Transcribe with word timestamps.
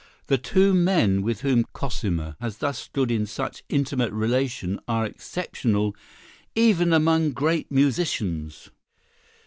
The 0.25 0.39
two 0.39 0.73
men 0.73 1.21
with 1.21 1.41
whom 1.41 1.63
Cosima 1.73 2.35
has 2.41 2.57
thus 2.57 2.79
stood 2.79 3.11
in 3.11 3.27
such 3.27 3.63
intimate 3.69 4.11
relation 4.11 4.79
are 4.87 5.05
exceptional 5.05 5.95
even 6.55 6.91
among 6.91 7.33
great 7.33 7.71
musicians. 7.71 8.71